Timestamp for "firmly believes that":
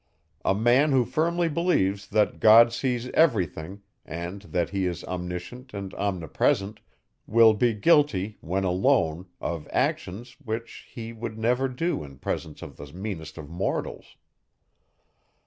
1.05-2.39